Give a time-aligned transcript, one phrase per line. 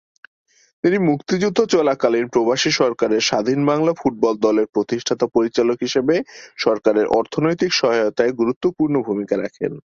[0.83, 6.15] তিনি মুক্তিযুদ্ধ চলাকালীন প্রবাসী সরকারের স্বাধীন বাংলা ফুটবল দলের প্রতিষ্ঠাতা পরিচালক হিসেবে
[6.57, 9.71] সরকারের অর্থনৈতিক সহায়তায় গুরুত্বপূর্ণ ভূমিকা রাখেন।